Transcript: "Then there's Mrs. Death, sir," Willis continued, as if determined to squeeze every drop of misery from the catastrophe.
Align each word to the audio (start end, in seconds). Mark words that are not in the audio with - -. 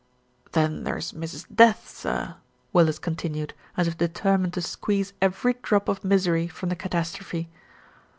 "Then 0.53 0.83
there's 0.83 1.11
Mrs. 1.11 1.45
Death, 1.53 1.87
sir," 1.87 2.37
Willis 2.73 2.97
continued, 2.97 3.53
as 3.77 3.87
if 3.87 3.99
determined 3.99 4.55
to 4.55 4.61
squeeze 4.63 5.13
every 5.21 5.53
drop 5.61 5.87
of 5.87 6.03
misery 6.03 6.47
from 6.47 6.69
the 6.69 6.75
catastrophe. 6.75 7.49